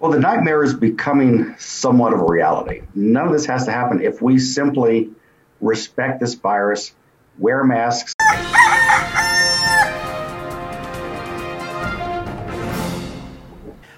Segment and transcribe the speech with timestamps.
[0.00, 2.82] Well, the nightmare is becoming somewhat of a reality.
[2.94, 5.10] None of this has to happen if we simply
[5.60, 6.92] respect this virus,
[7.36, 8.14] wear masks.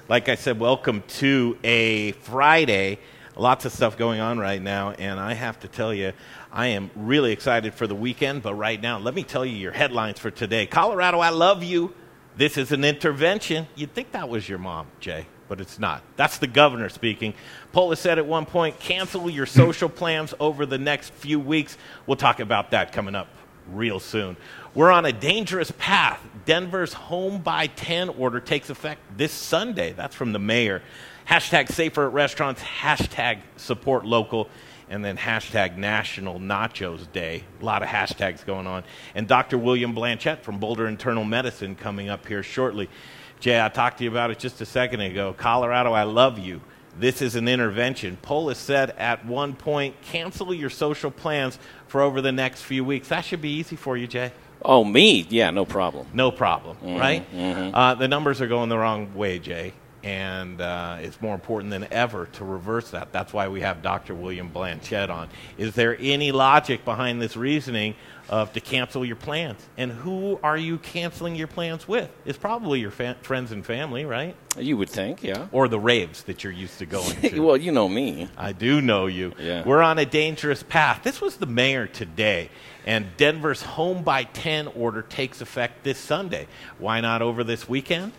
[0.09, 2.99] Like I said, welcome to a Friday.
[3.37, 6.15] Lots of stuff going on right now, and I have to tell you,
[6.51, 8.43] I am really excited for the weekend.
[8.43, 10.65] But right now, let me tell you your headlines for today.
[10.65, 11.93] Colorado, I love you.
[12.41, 13.67] This is an intervention.
[13.75, 16.03] You'd think that was your mom, Jay but it's not.
[16.15, 17.35] That's the governor speaking.
[17.73, 21.77] Polis said at one point, cancel your social plans over the next few weeks.
[22.07, 23.27] We'll talk about that coming up
[23.71, 24.37] real soon.
[24.75, 26.21] We're on a dangerous path.
[26.47, 29.93] Denver's home by 10 order takes effect this Sunday.
[29.93, 30.83] That's from the mayor.
[31.29, 34.49] Hashtag safer at restaurants, hashtag support local,
[34.91, 37.45] and then hashtag National Nachos Day.
[37.61, 38.83] A lot of hashtags going on.
[39.15, 39.57] And Dr.
[39.57, 42.91] William Blanchet from Boulder Internal Medicine coming up here shortly.
[43.39, 45.33] Jay, I talked to you about it just a second ago.
[45.33, 46.61] Colorado, I love you.
[46.99, 48.19] This is an intervention.
[48.21, 53.09] Polis said at one point, cancel your social plans for over the next few weeks.
[53.09, 54.33] That should be easy for you, Jay.
[54.63, 55.25] Oh, me?
[55.31, 56.09] Yeah, no problem.
[56.13, 57.33] No problem, Mhm, right?
[57.35, 57.71] mhm.
[57.73, 61.87] Uh, the numbers are going the wrong way, Jay, and uh, it's more important than
[61.93, 63.13] ever to reverse that.
[63.13, 64.15] That's why we have Dr.
[64.15, 65.29] William Blanchet on.
[65.59, 67.95] Is there any logic behind this reasoning
[68.29, 69.61] of to cancel your plans?
[69.77, 72.11] And who are you canceling your plans with?
[72.25, 74.35] It's probably your fa- friends and family, right?
[74.57, 75.49] You would think, yeah.
[75.53, 77.41] Or the raves that you're used to going to.
[77.41, 78.29] well, you know me.
[78.39, 79.33] I do know you.
[79.39, 79.65] Yeah.
[79.65, 81.03] We're on a dangerous path.
[81.03, 82.51] This was the mayor today,
[82.87, 86.47] and Denver's home by 10 order takes effect this Sunday.
[86.79, 88.13] Why not over this weekend?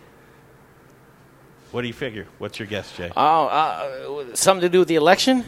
[1.72, 2.26] What do you figure?
[2.38, 3.10] What's your guess, Jay?
[3.16, 5.44] Oh, uh, something to do with the election?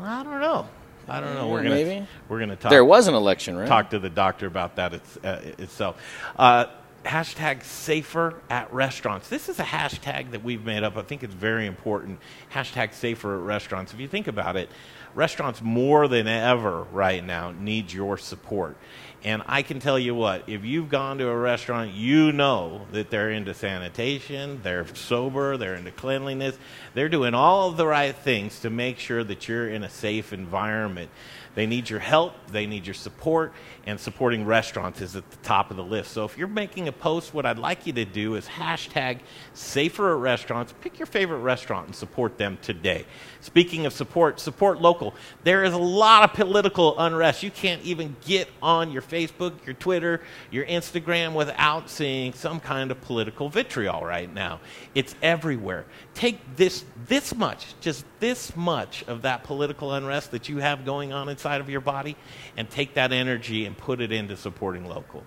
[0.00, 0.68] I don't know.
[1.08, 1.48] I don't know.
[1.48, 2.06] We're gonna maybe.
[2.28, 2.70] we're gonna talk.
[2.70, 3.68] There was an election, right?
[3.68, 6.00] Talk to the doctor about that it's, uh, itself.
[6.36, 6.66] Uh,
[7.06, 9.28] hashtag safer at restaurants.
[9.28, 10.96] This is a hashtag that we've made up.
[10.96, 12.18] I think it's very important.
[12.52, 13.94] Hashtag safer at restaurants.
[13.94, 14.68] If you think about it,
[15.14, 18.76] restaurants more than ever right now need your support.
[19.24, 23.10] And I can tell you what, if you've gone to a restaurant, you know that
[23.10, 26.56] they're into sanitation, they're sober, they're into cleanliness,
[26.94, 31.10] they're doing all the right things to make sure that you're in a safe environment.
[31.56, 33.54] They need your help, they need your support,
[33.86, 36.12] and supporting restaurants is at the top of the list.
[36.12, 39.20] So if you're making a post, what I'd like you to do is hashtag
[39.54, 40.74] safer at restaurants.
[40.82, 43.06] Pick your favorite restaurant and support them today.
[43.40, 45.14] Speaking of support, support local.
[45.44, 47.42] There is a lot of political unrest.
[47.42, 52.90] You can't even get on your Facebook, your Twitter, your Instagram without seeing some kind
[52.90, 54.60] of political vitriol right now.
[54.94, 55.86] It's everywhere.
[56.12, 61.12] Take this this much, just this much of that political unrest that you have going
[61.12, 62.16] on inside of your body
[62.56, 65.24] and take that energy and put it into supporting local.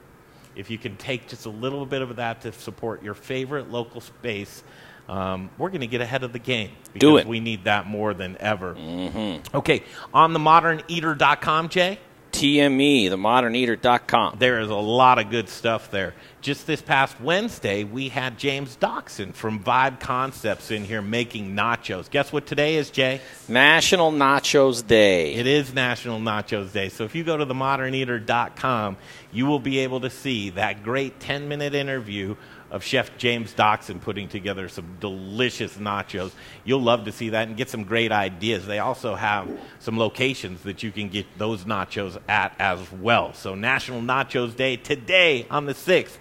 [0.55, 4.01] If you can take just a little bit of that to support your favorite local
[4.01, 4.63] space,
[5.07, 6.71] um, we're going to get ahead of the game.
[6.93, 7.27] Because Do it.
[7.27, 8.75] We need that more than ever.
[8.75, 9.55] Mm-hmm.
[9.57, 11.99] Okay, on the moderneater.com, Jay,
[12.31, 14.37] TME, themoderneater.com.
[14.39, 16.13] there is a lot of good stuff there.
[16.41, 22.09] Just this past Wednesday, we had James Doxson from Vibe Concepts in here making nachos.
[22.09, 23.19] Guess what today is, Jay?
[23.47, 25.33] National Nachos Day.
[25.33, 26.87] It is National Nachos Day.
[26.89, 28.97] So if you go to themoderneater.com,
[29.33, 32.35] you will be able to see that great 10 minute interview
[32.71, 36.31] of Chef James Doxson putting together some delicious nachos.
[36.63, 38.65] You'll love to see that and get some great ideas.
[38.65, 39.49] They also have
[39.79, 43.33] some locations that you can get those nachos at as well.
[43.33, 46.17] So National Nachos Day today on the 6th.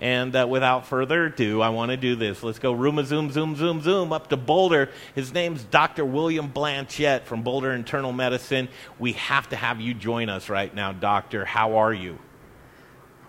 [0.00, 2.42] And uh, without further ado, I want to do this.
[2.42, 4.90] Let's go room zoom, zoom, zoom, zoom up to Boulder.
[5.14, 6.04] His name's Dr.
[6.04, 8.68] William Blanchet from Boulder Internal Medicine.
[8.98, 11.44] We have to have you join us right now, Doctor.
[11.44, 12.18] How are you?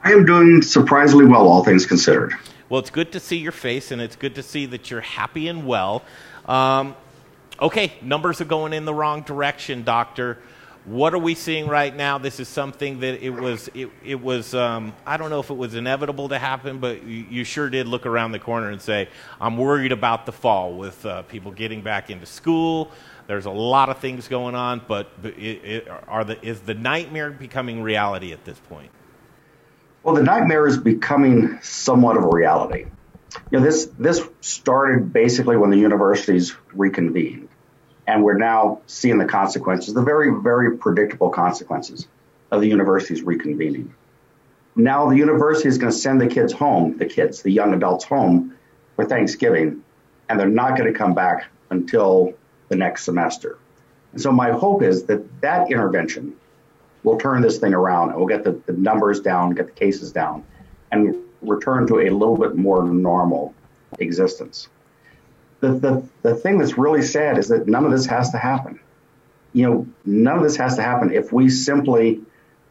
[0.03, 2.33] I am doing surprisingly well, all things considered.
[2.73, 5.47] Well, it's good to see your face, and it's good to see that you're happy
[5.47, 6.01] and well.
[6.47, 6.95] Um,
[7.61, 10.39] okay, numbers are going in the wrong direction, Doctor.
[10.85, 12.17] What are we seeing right now?
[12.17, 13.69] This is something that it was.
[13.75, 14.55] It, it was.
[14.55, 17.87] Um, I don't know if it was inevitable to happen, but you, you sure did
[17.87, 19.07] look around the corner and say,
[19.39, 22.89] "I'm worried about the fall with uh, people getting back into school."
[23.27, 27.29] There's a lot of things going on, but, it, it, are the, is the nightmare
[27.29, 28.89] becoming reality at this point?
[30.03, 32.87] Well, the nightmare is becoming somewhat of a reality.
[33.49, 37.47] You know, this this started basically when the universities reconvened,
[38.05, 42.07] and we're now seeing the consequences, the very very predictable consequences
[42.51, 43.91] of the universities reconvening.
[44.75, 48.03] Now the university is going to send the kids home, the kids, the young adults
[48.03, 48.55] home
[48.97, 49.83] for Thanksgiving,
[50.27, 52.33] and they're not going to come back until
[52.67, 53.57] the next semester.
[54.11, 56.35] And so my hope is that that intervention
[57.03, 60.11] we'll turn this thing around and we'll get the, the numbers down, get the cases
[60.11, 60.43] down,
[60.91, 63.53] and return to a little bit more normal
[63.99, 64.69] existence.
[65.59, 68.79] the, the, the thing that's really sad is that none of this has to happen.
[69.53, 72.21] You know, none of this has to happen if we simply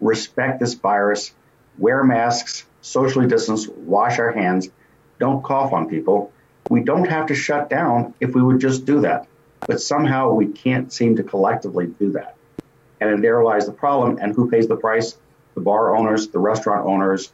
[0.01, 1.33] respect this virus,
[1.79, 4.69] wear masks, socially distance, wash our hands,
[5.19, 6.33] don't cough on people.
[6.69, 9.27] We don't have to shut down if we would just do that.
[9.61, 12.37] But somehow we can't seem to collectively do that.
[13.09, 14.19] And there lies the problem.
[14.21, 15.17] And who pays the price?
[15.55, 17.33] The bar owners, the restaurant owners,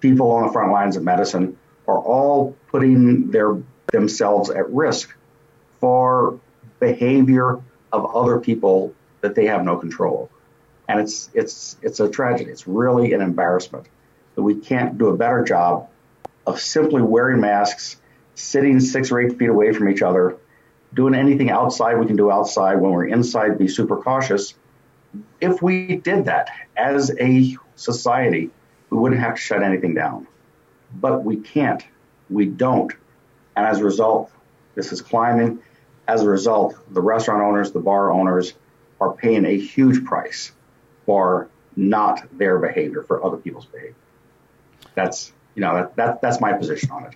[0.00, 3.56] people on the front lines of medicine are all putting their
[3.92, 5.14] themselves at risk
[5.80, 6.40] for
[6.80, 7.60] behavior
[7.92, 10.14] of other people that they have no control.
[10.22, 10.28] over.
[10.88, 12.50] And it's it's it's a tragedy.
[12.50, 13.86] It's really an embarrassment
[14.34, 15.88] that we can't do a better job
[16.46, 18.00] of simply wearing masks,
[18.34, 20.36] sitting six or eight feet away from each other,
[20.92, 22.80] doing anything outside we can do outside.
[22.80, 24.54] When we're inside, be super cautious.
[25.40, 28.50] If we did that as a society,
[28.90, 30.26] we wouldn't have to shut anything down.
[30.94, 31.82] But we can't.
[32.30, 32.92] We don't.
[33.56, 34.30] And as a result,
[34.74, 35.60] this is climbing.
[36.08, 38.54] As a result, the restaurant owners, the bar owners
[39.00, 40.52] are paying a huge price
[41.06, 43.94] for not their behavior, for other people's behavior.
[44.94, 47.14] That's, you know, that, that that's my position on it.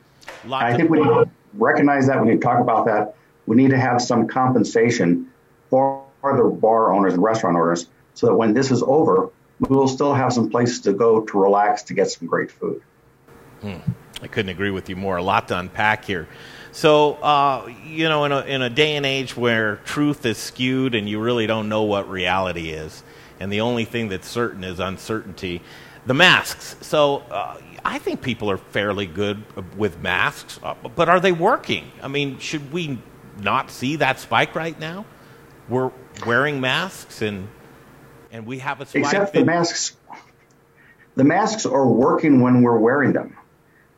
[0.51, 2.21] I think we need to recognize that.
[2.21, 3.15] We need to talk about that.
[3.47, 5.31] We need to have some compensation
[5.69, 9.31] for the bar owners and restaurant owners so that when this is over,
[9.61, 12.83] we will still have some places to go to relax to get some great food.
[13.61, 13.77] Hmm.
[14.23, 15.19] I couldn't agree with you more.
[15.19, 16.27] A lot to unpack here.
[16.73, 20.95] So, uh, you know, in a, in a day and age where truth is skewed
[20.95, 23.03] and you really don't know what reality is,
[23.41, 25.63] and the only thing that's certain is uncertainty,
[26.07, 26.77] the masks.
[26.81, 29.43] So, uh, I think people are fairly good
[29.77, 31.91] with masks, uh, but are they working?
[32.03, 32.99] I mean, should we
[33.41, 35.07] not see that spike right now?
[35.69, 35.91] We're
[36.27, 37.49] wearing masks and
[38.31, 39.05] and we have a spike.
[39.05, 39.97] Except the masks.
[41.15, 43.37] The masks are working when we're wearing them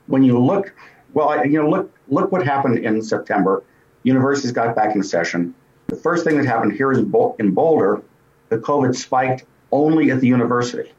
[0.09, 0.75] when you look,
[1.13, 3.63] well, you know, look look what happened in September.
[4.03, 5.55] Universities got back in session.
[5.87, 8.03] The first thing that happened here is in Boulder,
[8.49, 10.93] the COVID spiked only at the university,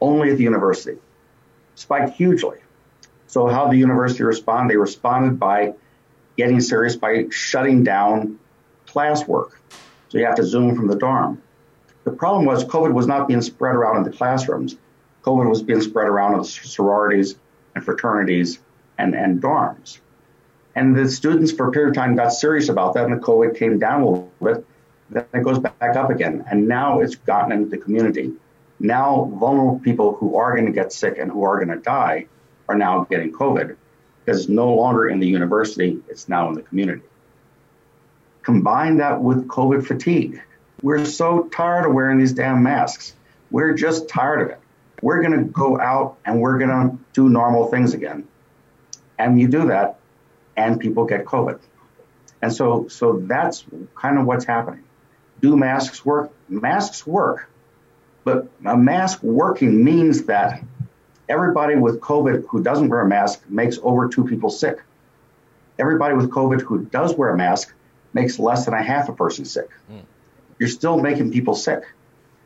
[0.00, 0.98] only at the university,
[1.74, 2.58] spiked hugely.
[3.26, 4.70] So how the university respond?
[4.70, 5.74] They responded by
[6.36, 8.38] getting serious by shutting down
[8.92, 9.52] classwork.
[10.08, 11.40] So you have to zoom from the dorm.
[12.04, 14.76] The problem was COVID was not being spread around in the classrooms.
[15.22, 17.36] COVID was being spread around in the sororities
[17.74, 18.58] and fraternities
[18.98, 19.98] and, and dorms.
[20.74, 23.56] And the students for a period of time got serious about that, and the COVID
[23.56, 24.66] came down a little bit.
[25.10, 26.44] Then it goes back up again.
[26.50, 28.32] And now it's gotten into the community.
[28.78, 32.26] Now, vulnerable people who are going to get sick and who are going to die
[32.68, 33.76] are now getting COVID
[34.24, 37.02] because it's no longer in the university, it's now in the community.
[38.50, 40.42] Combine that with COVID fatigue.
[40.82, 43.14] We're so tired of wearing these damn masks.
[43.50, 44.60] We're just tired of it
[45.02, 48.26] we're going to go out and we're going to do normal things again.
[49.18, 49.98] And you do that,
[50.56, 51.58] and people get COVID.
[52.42, 53.64] And so, so that's
[53.94, 54.84] kind of what's happening.
[55.40, 56.32] Do masks work?
[56.48, 57.50] Masks work,
[58.24, 60.62] but a mask working means that
[61.28, 64.82] everybody with COVID who doesn't wear a mask makes over two people sick.
[65.78, 67.74] Everybody with COVID who does wear a mask
[68.12, 69.68] makes less than a half a person sick.
[69.90, 70.02] Mm.
[70.58, 71.84] You're still making people sick.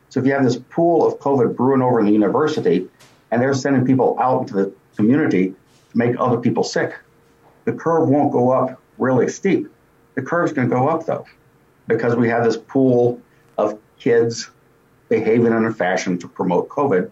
[0.09, 2.87] So if you have this pool of COVID brewing over in the university,
[3.31, 5.49] and they're sending people out into the community
[5.91, 6.95] to make other people sick,
[7.65, 9.67] the curve won't go up really steep.
[10.13, 11.25] The curve's going to go up though,
[11.87, 13.21] because we have this pool
[13.57, 14.49] of kids
[15.09, 17.11] behaving in a fashion to promote COVID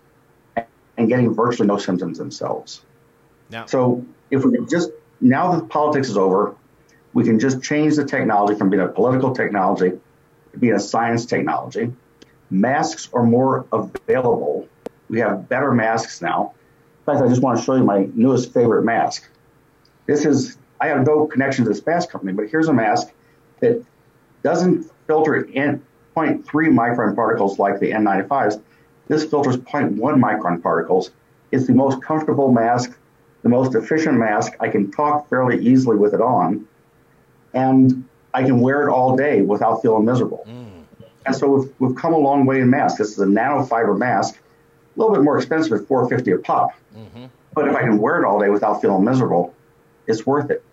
[0.98, 2.84] and getting virtually no symptoms themselves.
[3.66, 6.56] So if we can just now that politics is over,
[7.14, 9.92] we can just change the technology from being a political technology
[10.52, 11.92] to being a science technology
[12.54, 14.68] Masks are more available.
[15.10, 16.54] We have better masks now.
[17.00, 19.28] In fact, I just want to show you my newest favorite mask.
[20.06, 23.12] This is, I have no connection to this mask company, but here's a mask
[23.60, 23.84] that
[24.44, 25.84] doesn't filter in
[26.16, 28.62] 0.3 micron particles like the N95s.
[29.08, 31.10] This filters 0.1 micron particles.
[31.52, 32.96] It's the most comfortable mask,
[33.42, 34.54] the most efficient mask.
[34.60, 36.68] I can talk fairly easily with it on,
[37.54, 40.46] and I can wear it all day without feeling miserable.
[40.48, 40.84] Mm.
[41.26, 42.98] And so we've, we've come a long way in masks.
[42.98, 46.72] This is a nanofiber mask, a little bit more expensive at 450 a pop.
[46.96, 47.26] Mm-hmm.
[47.54, 49.54] But if I can wear it all day without feeling miserable,
[50.08, 50.64] it's worth it.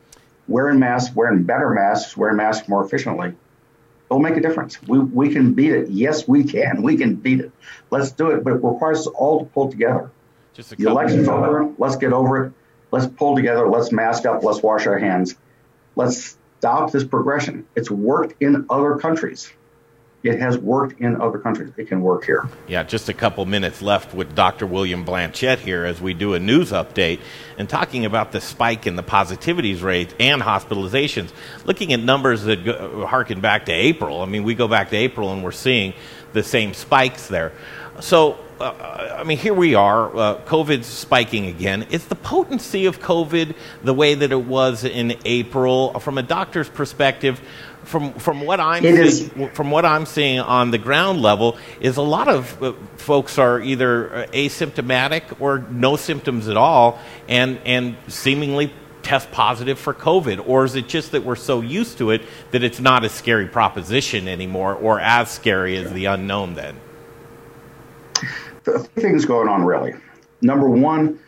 [0.49, 3.35] Wearing masks, wearing better masks, wearing masks more efficiently,
[4.07, 4.83] it'll make a difference.
[4.83, 5.91] We, we can beat it.
[5.91, 6.83] Yes, we can.
[6.83, 7.53] We can beat it.
[7.91, 8.43] Let's do it.
[8.43, 10.11] But it requires us all to pull together.
[10.55, 11.73] Just the election's over.
[11.79, 12.53] Let's get over it.
[12.91, 13.69] Let's pull together.
[13.69, 14.43] Let's mask up.
[14.43, 15.37] Let's wash our hands.
[15.95, 17.67] Let's stop this progression.
[17.75, 19.51] It's worked in other countries
[20.23, 21.73] It has worked in other countries.
[21.79, 22.47] It can work here.
[22.69, 24.67] Yeah, just a couple minutes left with Dr.
[24.67, 27.21] William Blanchet here as we do a news update
[27.57, 31.33] and talking about the spike in the positivities rate and hospitalizations.
[31.65, 34.21] Looking at numbers that go, harken back to April.
[34.21, 35.95] I mean, we go back to April and we're seeing
[36.35, 37.53] the same spikes there.
[38.01, 40.15] So, uh, I mean, here we are.
[40.15, 41.87] Uh, COVID's spiking again.
[41.91, 45.99] Is the potency of COVID the way that it was in April?
[46.01, 47.41] From a doctor's perspective,
[47.85, 52.03] from from what I'm seeing, from what I'm seeing on the ground level is a
[52.03, 57.97] lot of uh, folks are either uh, asymptomatic or no symptoms at all, and and
[58.09, 62.23] seemingly test positive for COVID, or is it just that we're so used to it
[62.51, 66.55] that it's not a scary proposition anymore, or as scary as the unknown?
[66.55, 66.77] Then,
[68.73, 69.95] the things going on really.
[70.43, 71.19] Number one,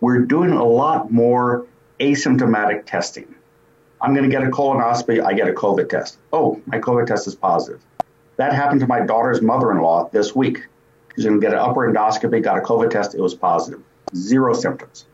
[0.00, 1.66] we're doing a lot more
[1.98, 3.34] asymptomatic testing.
[4.00, 5.22] I'm going to get a colonoscopy.
[5.22, 6.16] I get a COVID test.
[6.32, 7.80] Oh, my COVID test is positive.
[8.36, 10.66] That happened to my daughter's mother-in-law this week.
[11.14, 13.14] She's going to get an upper endoscopy, got a COVID test.
[13.14, 13.82] It was positive.
[14.14, 15.04] Zero symptoms.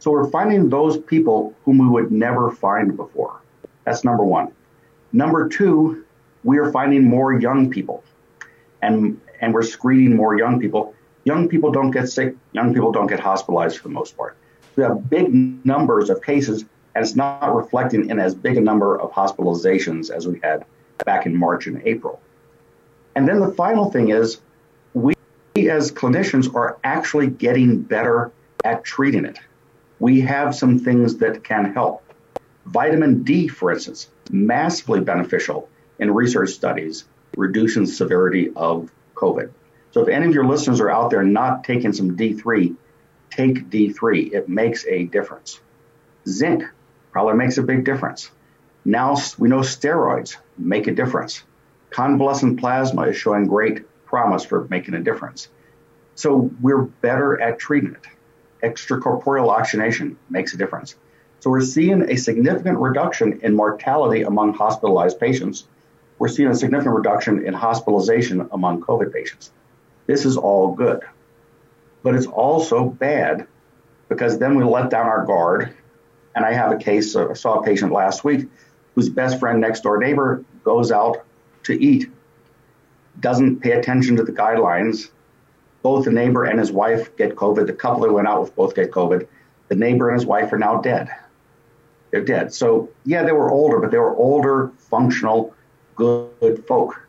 [0.00, 3.40] So we're finding those people whom we would never find before.
[3.84, 4.50] That's number one.
[5.12, 6.04] Number two,
[6.42, 8.02] we are finding more young people,
[8.80, 10.94] and and we're screening more young people.
[11.24, 12.34] Young people don't get sick.
[12.52, 14.36] Young people don't get hospitalized for the most part.
[14.76, 15.32] We have big
[15.64, 16.64] numbers of cases
[16.94, 20.64] and it's not reflecting in as big a number of hospitalizations as we had
[21.04, 22.20] back in March and April.
[23.14, 24.40] And then the final thing is
[24.94, 25.14] we
[25.56, 28.32] as clinicians are actually getting better
[28.64, 29.38] at treating it.
[29.98, 32.02] We have some things that can help.
[32.66, 37.04] Vitamin D, for instance, massively beneficial in research studies,
[37.36, 39.50] reducing severity of COVID.
[39.92, 42.74] So if any of your listeners are out there not taking some D3,
[43.30, 44.32] take D3.
[44.32, 45.60] It makes a difference.
[46.26, 46.64] Zinc,
[47.12, 48.30] probably makes a big difference.
[48.84, 51.42] Now we know steroids make a difference.
[51.90, 55.48] Convalescent plasma is showing great promise for making a difference.
[56.14, 58.06] So we're better at treating it.
[58.66, 60.94] Extracorporeal oxygenation makes a difference.
[61.40, 65.64] So we're seeing a significant reduction in mortality among hospitalized patients.
[66.18, 69.50] We're seeing a significant reduction in hospitalization among COVID patients.
[70.12, 71.00] This is all good.
[72.02, 73.46] But it's also bad
[74.10, 75.74] because then we let down our guard
[76.34, 78.46] and I have a case, uh, I saw a patient last week
[78.94, 81.24] whose best friend next door neighbor goes out
[81.62, 82.10] to eat,
[83.20, 85.08] doesn't pay attention to the guidelines.
[85.80, 87.66] Both the neighbor and his wife get COVID.
[87.66, 89.26] The couple that went out with both get COVID.
[89.68, 91.08] The neighbor and his wife are now dead.
[92.10, 92.52] They're dead.
[92.52, 95.54] So, yeah, they were older, but they were older, functional,
[95.96, 97.00] good folk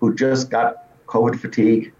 [0.00, 1.92] who just got COVID fatigue,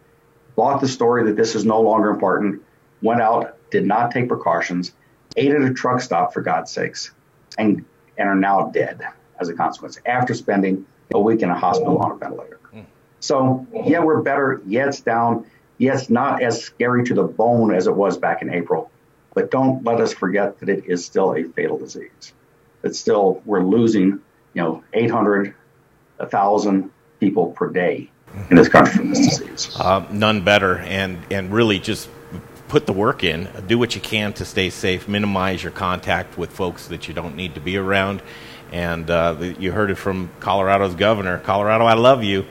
[0.57, 2.63] bought the story that this is no longer important,
[3.03, 4.93] went out, did not take precautions,
[5.37, 7.13] ate at a truck stop for God's sakes,
[7.59, 7.85] and
[8.19, 9.03] and are now dead
[9.39, 12.59] as a consequence after spending a week in a hospital on a ventilator.
[12.73, 12.81] Hmm.
[13.21, 14.63] So yeah, we're better.
[14.67, 15.47] Yeah, it's down.
[15.79, 18.91] Yes, not as scary to the bone as it was back in April,
[19.35, 22.33] but don't let us forget that it is still a fatal disease.
[22.83, 24.21] It's still we're losing,
[24.55, 25.55] you know, 800,
[26.17, 28.11] 1,000 people per day
[28.51, 29.77] in this country from this disease.
[29.79, 32.09] Uh, none better, and and really just
[32.69, 36.51] put the work in, do what you can to stay safe, minimize your contact with
[36.51, 38.23] folks that you don't need to be around.
[38.73, 42.45] And uh, you heard it from Colorado's governor Colorado, I love you.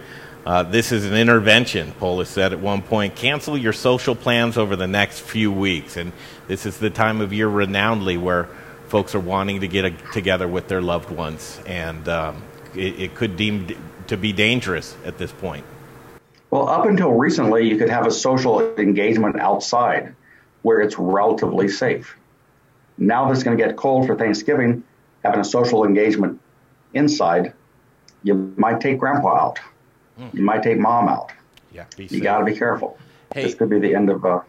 [0.46, 3.16] Uh, this is an intervention, Polis said at one point.
[3.16, 5.98] Cancel your social plans over the next few weeks.
[5.98, 6.14] And
[6.48, 8.48] this is the time of year renownedly where
[8.88, 11.60] folks are wanting to get a, together with their loved ones.
[11.66, 12.44] And um,
[12.76, 13.76] it, it could deem
[14.08, 15.66] to be dangerous at this point.
[16.52, 20.16] Well, up until recently, you could have a social engagement outside
[20.62, 22.16] where it's relatively safe.
[22.98, 24.84] Now that it's going to get cold for Thanksgiving,
[25.24, 26.40] having a social engagement
[26.94, 27.54] inside,
[28.24, 29.60] you might take grandpa out.
[30.20, 30.34] Mm.
[30.34, 31.32] You might take mom out.
[31.74, 32.98] Yeah, you got to be careful.
[33.34, 34.24] Hey, this could be the end of.
[34.24, 34.40] Uh,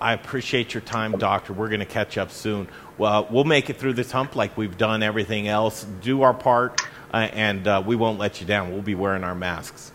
[0.00, 1.52] I appreciate your time, Doctor.
[1.52, 2.68] We're going to catch up soon.
[2.96, 5.84] Well, we'll make it through this hump like we've done everything else.
[6.00, 6.80] Do our part,
[7.14, 8.72] uh, and uh, we won't let you down.
[8.72, 9.92] We'll be wearing our masks.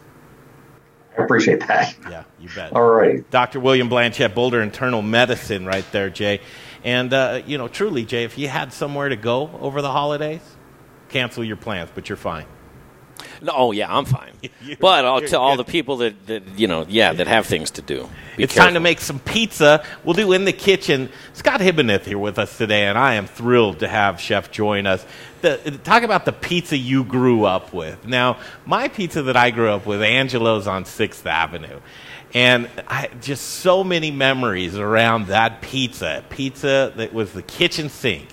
[1.17, 1.93] I appreciate that.
[2.09, 2.71] Yeah, you bet.
[2.71, 3.29] All right.
[3.29, 3.59] Dr.
[3.59, 6.39] William Blanchet, Boulder Internal Medicine, right there, Jay.
[6.81, 10.41] And, uh, you know, truly, Jay, if you had somewhere to go over the holidays,
[11.09, 12.45] cancel your plans, but you're fine.
[13.41, 14.33] No, oh yeah, I'm fine.
[14.79, 17.81] but I'll tell all the people that, that you know, yeah, that have things to
[17.81, 18.09] do.
[18.37, 18.67] It's careful.
[18.67, 19.83] time to make some pizza.
[20.03, 21.09] We'll do in the kitchen.
[21.33, 25.05] Scott Hibbeneth here with us today, and I am thrilled to have Chef join us.
[25.41, 28.05] The, talk about the pizza you grew up with.
[28.05, 31.79] Now, my pizza that I grew up with, Angelo's on Sixth Avenue.
[32.33, 36.23] And I, just so many memories around that pizza.
[36.29, 38.29] Pizza that was the kitchen sink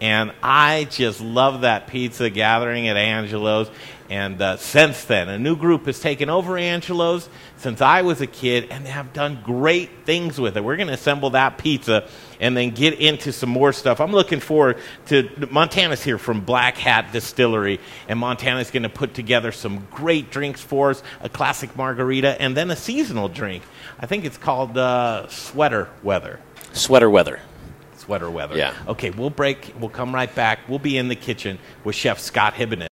[0.00, 3.70] And I just love that pizza gathering at Angelo's.
[4.10, 8.26] And uh, since then, a new group has taken over Angelo's since I was a
[8.26, 10.64] kid, and they have done great things with it.
[10.64, 12.08] We're going to assemble that pizza
[12.40, 14.00] and then get into some more stuff.
[14.00, 19.14] I'm looking forward to Montana's here from Black Hat Distillery, and Montana's going to put
[19.14, 23.62] together some great drinks for us a classic margarita, and then a seasonal drink.
[24.00, 26.40] I think it's called uh, Sweater Weather.
[26.72, 27.38] Sweater Weather
[28.10, 28.56] sweater weather.
[28.56, 28.74] Yeah.
[28.88, 29.72] Okay, we'll break.
[29.78, 30.60] We'll come right back.
[30.68, 32.88] We'll be in the kitchen with Chef Scott Hibben.